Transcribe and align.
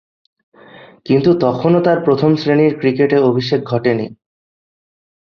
কিন্তু 1.05 1.29
তখনো 1.41 1.77
তার 1.81 1.97
প্রথম-শ্রেণীর 2.03 2.73
ক্রিকেটে 2.79 3.17
অভিষেক 3.21 3.61
ঘটেনি। 3.63 4.05